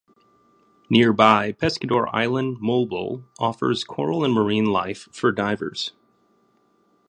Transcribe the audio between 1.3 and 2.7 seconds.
Pescador Island,